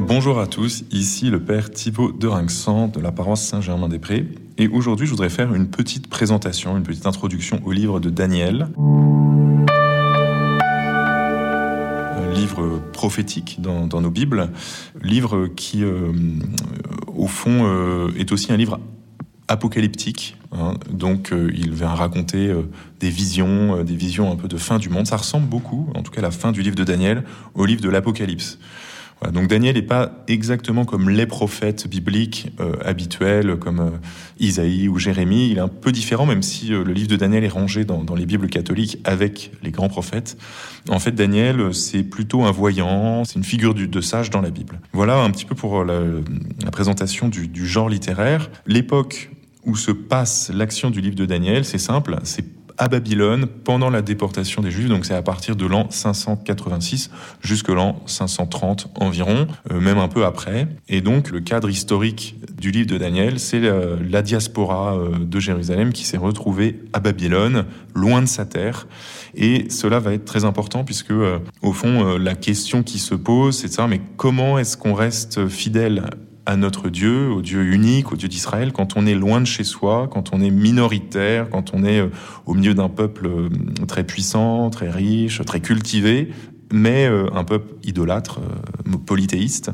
[0.00, 4.26] Bonjour à tous, ici le père Thibaut de Rinxan de la paroisse Saint-Germain-des-Prés.
[4.58, 8.68] Et aujourd'hui, je voudrais faire une petite présentation, une petite introduction au livre de Daniel.
[12.34, 14.50] Livre prophétique dans, nos Bibles,
[15.02, 16.12] livre qui, euh,
[17.06, 18.80] au fond, euh, est aussi un livre
[19.46, 20.36] apocalyptique.
[20.52, 20.74] Hein.
[20.90, 22.52] donc, euh, il vient raconter
[22.98, 25.06] des visions, des visions un peu de fin du monde.
[25.06, 27.22] Ça ressemble beaucoup, en tout cas la fin du livre de Daniel,
[27.54, 28.58] au livre de l'Apocalypse
[29.32, 33.90] donc Daniel n'est pas exactement comme les prophètes bibliques euh, habituels, comme euh,
[34.38, 35.48] Isaïe ou Jérémie.
[35.50, 38.04] Il est un peu différent, même si euh, le livre de Daniel est rangé dans,
[38.14, 40.36] les Bibles catholiques avec les grands prophètes.
[40.88, 44.80] En fait, Daniel, c'est plutôt un voyant, c'est une figure de sage dans la Bible.
[44.92, 45.96] Voilà un petit peu pour la,
[46.70, 48.50] présentation du, du genre littéraire.
[48.66, 49.30] L'époque
[49.64, 52.44] où se passe l'action du livre de Daniel, c'est simple, c'est
[52.78, 54.88] à Babylone pendant la déportation des Juifs.
[54.88, 57.10] Donc c'est à partir de l'an 586
[57.40, 60.68] jusque l'an 530 environ, euh, même un peu après.
[60.88, 65.92] Et donc le cadre historique du livre de Daniel, c'est la, diaspora euh, de Jérusalem
[65.92, 68.86] qui s'est retrouvée à Babylone, loin de sa terre.
[69.34, 73.58] Et cela va être très important puisque, euh, au fond, la question qui se pose,
[73.58, 76.04] c'est savoir mais comment est-ce qu'on reste fidèle
[76.46, 79.64] à notre Dieu, au Dieu unique, au Dieu d'Israël, quand on est loin de chez
[79.64, 82.08] soi, quand on est minoritaire, quand on est euh,
[82.46, 83.48] au milieu d'un peuple euh,
[83.86, 86.30] très puissant, très riche, très cultivé,
[86.72, 88.40] mais euh, un peuple idolâtre,
[89.06, 89.70] polythéiste.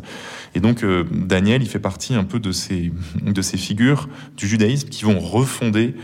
[0.54, 4.88] Et donc Daniel, il fait partie un peu de ces, de ces figures du judaïsme
[4.88, 5.94] qui vont refonder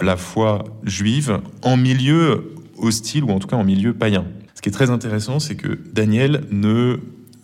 [0.00, 4.24] la foi juive en milieu hostile ou en tout cas en milieu païen.
[4.54, 6.98] Ce qui est très intéressant, c'est que Daniel ne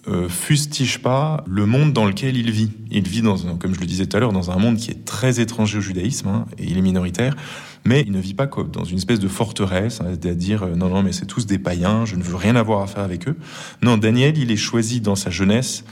[0.09, 2.71] euh, fustige pas le monde dans lequel il vit.
[2.91, 5.05] Il vit, dans, comme je le disais tout à l'heure, dans un monde qui est
[5.05, 7.37] très étranger au judaïsme, hein, et il est minoritaire,
[7.85, 10.89] mais il ne vit pas comme dans une espèce de forteresse, hein, c'est-à-dire euh, non,
[10.89, 13.37] non, mais c'est tous des païens, je ne veux rien avoir à faire avec eux.
[13.81, 15.85] Non, Daniel, il est choisi dans sa jeunesse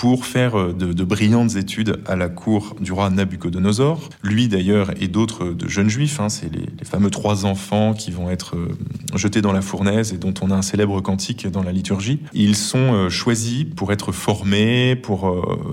[0.00, 4.08] pour faire euh, de, brillantes études à la cour du roi Nabucodonosor.
[4.22, 8.30] Lui d'ailleurs et d'autres de jeunes juifs, hein, c'est les, fameux trois enfants qui vont
[8.30, 8.78] être euh,
[9.14, 12.20] jetés dans la fournaise et dont on a un célèbre cantique dans la liturgie.
[12.32, 15.20] Ils sont euh, choisis pour être formés, pour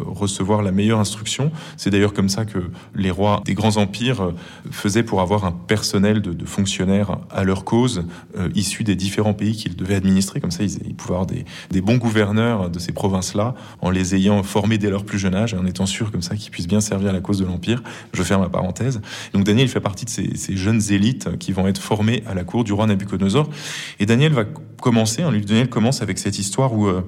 [0.07, 1.50] recevoir la meilleure instruction.
[1.78, 2.59] C'est d'ailleurs comme ça que
[2.96, 4.34] les rois des grands empires
[4.72, 8.03] faisaient pour avoir un personnel de, fonctionnaires à leur cause,
[8.56, 10.41] issus des différents pays qu'ils devaient administrer.
[10.41, 14.44] Comme ça, ils, pouvaient avoir des, des bons gouverneurs de ces provinces-là en les ayant
[14.44, 16.81] formés dès leur plus jeune âge et en étant sûr comme ça qu'ils puissent bien
[16.81, 17.83] servir la cause de l'Empire.
[18.13, 19.01] Je ferme la parenthèse.
[19.33, 22.44] Donc Daniel fait partie de ces, ces, jeunes élites qui vont être formés à la
[22.44, 23.50] cour du roi Nabucodonosor.
[24.00, 24.45] Et Daniel va
[24.82, 27.02] commencer, hein, Daniel commence avec cette histoire où euh,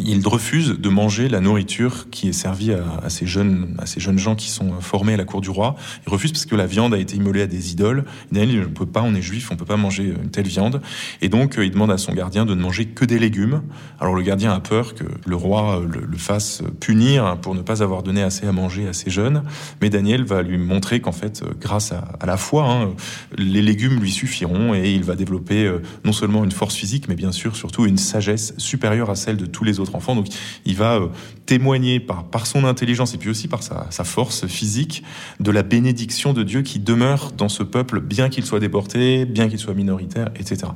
[0.00, 4.18] il refuse de manger la nourriture qui est servie à, ces jeunes, à ces jeunes
[4.18, 5.76] gens qui sont formés à la cour du roi.
[6.06, 8.04] Il refuse parce que la viande a été immolée à des idoles.
[8.32, 10.80] Daniel, ne peut pas, on est juif, on peut pas manger une telle viande.
[11.22, 13.62] Et donc, euh, il demande à son gardien de ne manger que des légumes.
[14.00, 18.02] Alors le gardien a peur que le roi le, fasse punir pour ne pas avoir
[18.02, 19.42] donné assez à manger à ses jeunes.
[19.80, 22.94] Mais Daniel va lui montrer qu'en fait, euh, grâce à, la foi, hein,
[23.36, 27.14] les légumes lui suffiront et il va développer euh, non seulement une force physique, mais
[27.14, 30.14] bien sûr surtout une sagesse supérieure à celle de tous les autres enfants.
[30.14, 30.26] Donc
[30.64, 31.08] il va euh,
[31.46, 35.02] témoigner par, par son intelligence et puis aussi par sa, sa force physique
[35.40, 39.48] de la bénédiction de Dieu qui demeure dans ce peuple, bien qu'il soit déporté, bien
[39.48, 40.72] qu'il soit minoritaire, etc.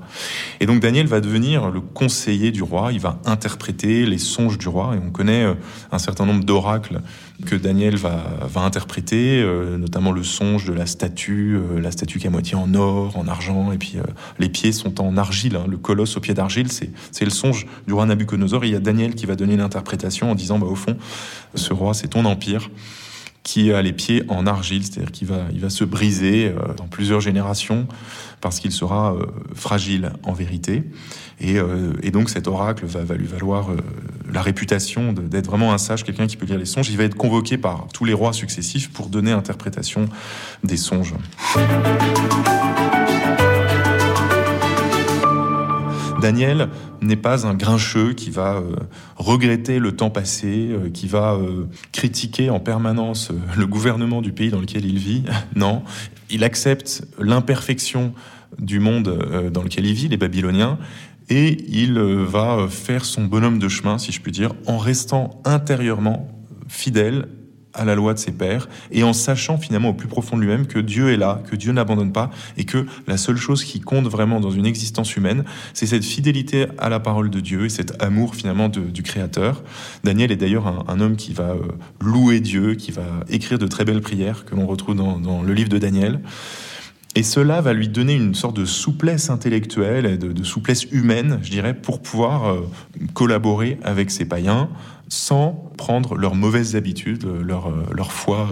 [0.60, 4.68] Et donc Daniel va devenir le conseiller du roi, il va interpréter les songes du
[4.68, 5.46] roi, et on connaît
[5.92, 7.00] un certain nombre d'oracles
[7.46, 12.18] que Daniel va, va interpréter, euh, notamment le songe de la statue, euh, la statue
[12.18, 14.02] qui est à moitié en or, en argent, et puis euh,
[14.38, 15.64] les pieds sont en argile, hein.
[15.68, 16.90] le colosse au pied d'argile, c'est,
[17.24, 20.34] le songe du roi Nabucodonosor, et il y a Daniel qui va donner l'interprétation en
[20.34, 20.96] disant, bah, au fond,
[21.54, 22.70] ce roi, c'est ton empire
[23.42, 27.20] qui a les pieds en argile, c'est-à-dire qu'il va, il va se briser dans plusieurs
[27.20, 27.86] générations
[28.40, 29.16] parce qu'il sera
[29.54, 30.84] fragile en vérité.
[31.40, 31.56] Et,
[32.02, 33.68] et, donc cet oracle va lui valoir
[34.32, 36.90] la réputation d'être vraiment un sage, quelqu'un qui peut lire les songes.
[36.90, 40.08] Il va être convoqué par tous les rois successifs pour donner interprétation
[40.62, 41.14] des songes.
[46.20, 46.68] Daniel
[47.00, 48.74] n'est pas un grincheux qui va euh,
[49.16, 54.50] regretter le temps passé, euh, qui va euh, critiquer en permanence le gouvernement du pays
[54.50, 55.24] dans lequel il vit.
[55.56, 55.82] non,
[56.30, 58.12] il accepte l'imperfection
[58.58, 60.78] du monde dans lequel il vit, les Babyloniens,
[61.28, 66.28] et il va faire son bonhomme de chemin, si je puis dire, en restant intérieurement
[66.66, 67.28] fidèle
[67.78, 70.66] à la loi de ses pères et en sachant finalement au plus profond de lui-même
[70.66, 74.06] que Dieu est là, que Dieu n'abandonne pas et que la seule chose qui compte
[74.06, 75.44] vraiment dans une existence humaine,
[75.74, 79.62] c'est cette fidélité à la parole de Dieu et cet amour finalement du Créateur.
[80.04, 81.60] Daniel est d'ailleurs un, homme qui va euh,
[82.00, 85.68] louer Dieu, qui va écrire de très belles prières que l'on retrouve dans, le livre
[85.68, 86.20] de Daniel.
[87.14, 91.50] Et cela va lui donner une sorte de souplesse intellectuelle et de, souplesse humaine, je
[91.50, 92.60] dirais, pour pouvoir euh,
[93.14, 94.68] collaborer avec ces païens,
[95.08, 98.48] sans prendre leurs mauvaises habitudes, leur, leur foi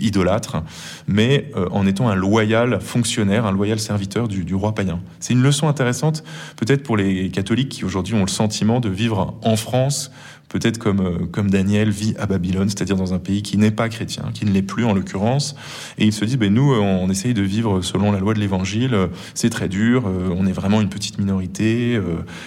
[0.00, 0.62] idolâtre,
[1.06, 5.00] mais en étant un loyal fonctionnaire, un loyal serviteur du, roi païen.
[5.20, 6.24] C'est une leçon intéressante
[6.56, 10.10] peut-être pour les catholiques qui aujourd'hui ont le sentiment de vivre en France
[10.48, 13.88] peut-être comme, euh, comme Daniel vit à Babylone, c'est-à-dire dans un pays qui n'est pas
[13.88, 15.54] chrétien, qui ne l'est plus en l'occurrence.
[15.98, 18.40] Et il se dit, ben, nous, euh, on essaye de vivre selon la loi de
[18.40, 18.96] l'Évangile,
[19.34, 22.00] c'est très dur, euh, on est vraiment une petite minorité,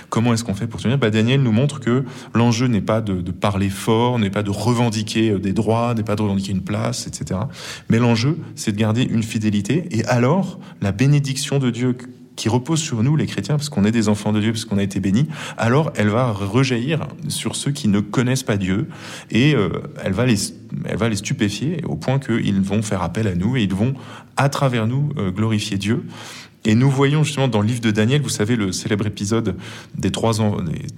[0.10, 0.98] comment est-ce qu'on fait pour tenir?
[0.98, 2.04] Ben, Daniel nous montre que
[2.34, 6.22] l'enjeu n'est pas de, parler fort, n'est pas de revendiquer des droits, n'est pas de
[6.22, 7.42] revendiquer une place, etc.
[7.90, 9.88] Mais l'enjeu, c'est de garder une fidélité.
[9.92, 11.98] Et alors, la bénédiction de Dieu
[12.36, 14.78] qui repose sur nous, les chrétiens, parce qu'on est des enfants de Dieu, parce qu'on
[14.78, 15.28] a été bénis,
[15.58, 18.88] alors elle va rejaillir sur ceux qui ne connaissent pas Dieu
[19.30, 19.70] et euh,
[20.04, 20.38] elle, va les,
[20.86, 23.94] elle va les stupéfier au point qu'ils vont faire appel à nous et ils vont,
[24.38, 26.04] à travers nous, euh, glorifier Dieu.
[26.64, 29.56] Et nous voyons justement dans le livre de Daniel, vous savez, le célèbre épisode
[29.98, 30.34] des trois,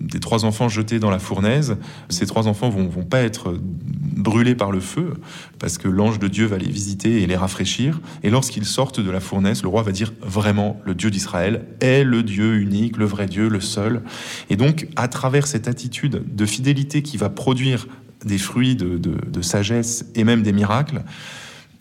[0.01, 1.77] des, trois enfants jetés dans la fournaise.
[2.09, 5.13] Ces trois enfants vont, vont pas être brûlés par le feu,
[5.59, 8.01] parce que l'ange de Dieu va les visiter et les rafraîchir.
[8.23, 12.03] Et lorsqu'ils sortent de la fournaise, le roi va dire vraiment, le Dieu d'Israël est
[12.03, 14.01] le Dieu unique, le vrai Dieu, le seul.
[14.49, 17.87] Et donc, à travers cette attitude de fidélité qui va produire
[18.25, 21.03] des fruits de, sagesse et même des miracles,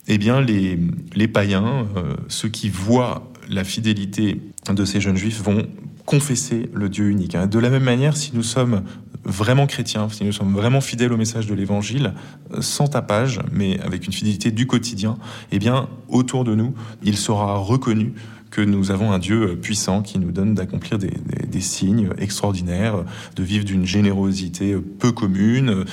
[0.07, 0.77] eh bien, les,
[1.15, 5.65] les païens, euh, ceux qui voient la fidélité de ces jeunes juifs vont
[6.05, 7.35] confesser le Dieu unique.
[7.35, 7.47] Hein.
[7.47, 8.83] De la même manière, si nous sommes
[9.23, 12.13] vraiment chrétiens, si nous sommes vraiment fidèles au message de l'Évangile,
[12.59, 15.17] sans tapage, mais avec une fidélité du quotidien,
[15.51, 16.73] eh bien, autour de nous,
[17.03, 18.13] il sera reconnu
[18.53, 23.03] que nous avons un Dieu puissant qui nous donne d'accomplir des, signes extraordinaires,
[23.35, 25.85] de vivre d'une générosité peu commune,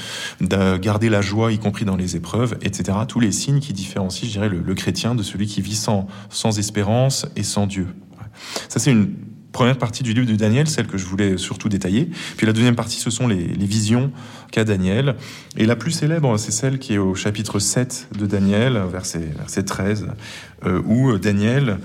[0.43, 2.99] de garder la joie, y compris dans les épreuves, etc.
[3.09, 6.07] Tous les signes qui différencient, je dirais, le, le chrétien de celui qui vit sans,
[6.29, 7.87] sans espérance et sans Dieu.
[8.69, 9.15] Ça, c'est une
[9.53, 12.11] première partie du livre de Daniel, celle que je voulais surtout détailler.
[12.37, 14.11] Puis la deuxième partie, ce sont les, visions
[14.51, 15.17] qu'a Daniel.
[15.57, 19.65] Et la plus célèbre, c'est celle qui est au chapitre 7 de Daniel, verset, verset
[19.65, 20.09] 13,
[20.67, 21.79] euh, où Daniel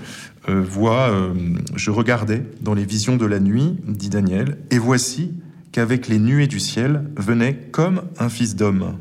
[0.48, 1.34] euh, voit, euh,
[1.74, 5.32] je regardais dans les visions de la nuit, dit Daniel, et voici
[5.72, 8.96] qu'avec les nuées du ciel venait comme un fils d'homme.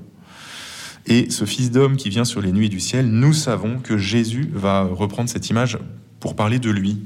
[1.07, 4.49] Et ce fils d'homme qui vient sur les nuées du ciel, nous savons que Jésus
[4.53, 5.77] va reprendre cette image
[6.25, 6.97] pour parler de lui.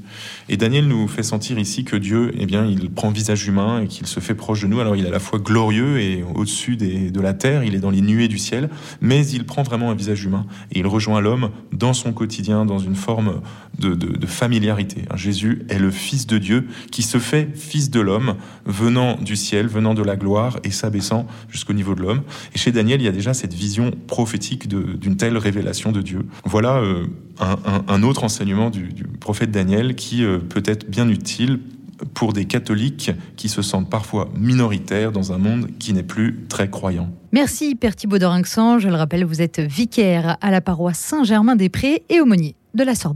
[0.48, 3.86] Et Daniel nous fait sentir ici que Dieu, eh bien, il prend visage humain et
[3.86, 4.80] qu'il se fait proche de nous.
[4.80, 7.90] Alors il est à la fois glorieux et au-dessus de la terre, il est dans
[7.90, 8.70] les nuées du ciel,
[9.02, 12.78] mais il prend vraiment un visage humain et il rejoint l'homme dans son quotidien, dans
[12.78, 13.42] une forme
[13.78, 15.02] de, de, familiarité.
[15.16, 19.66] Jésus est le Fils de Dieu qui se fait Fils de l'homme, venant du ciel,
[19.66, 22.22] venant de la gloire et s'abaissant jusqu'au niveau de l'homme.
[22.54, 26.24] Et chez Daniel, il y a déjà cette vision prophétique d'une telle révélation de Dieu.
[26.44, 27.06] Voilà euh,
[27.40, 28.88] un, autre enseignement du,
[29.20, 31.60] prophète Daniel qui euh, peut être bien utile
[32.14, 36.70] pour des catholiques qui se sentent parfois minoritaires dans un monde qui n'est plus très
[36.70, 37.10] croyant.
[37.32, 42.56] Merci Père Thibaud Je le rappelle, vous êtes vicaire à la paroisse Saint-Germain-des-Prés et aumônier
[42.74, 43.08] de la Sorbonne.